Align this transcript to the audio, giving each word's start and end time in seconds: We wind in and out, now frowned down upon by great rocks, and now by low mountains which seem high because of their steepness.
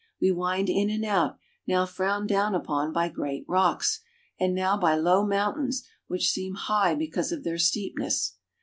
We 0.19 0.31
wind 0.31 0.67
in 0.67 0.89
and 0.89 1.05
out, 1.05 1.37
now 1.67 1.85
frowned 1.85 2.27
down 2.27 2.55
upon 2.55 2.91
by 2.91 3.07
great 3.07 3.45
rocks, 3.47 4.01
and 4.39 4.55
now 4.55 4.75
by 4.75 4.95
low 4.95 5.27
mountains 5.27 5.87
which 6.07 6.31
seem 6.31 6.55
high 6.55 6.95
because 6.95 7.31
of 7.31 7.43
their 7.43 7.59
steepness. 7.59 8.33